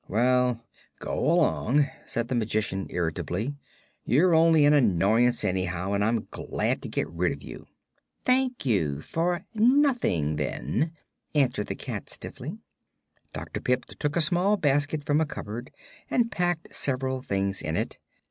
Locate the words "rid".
7.07-7.31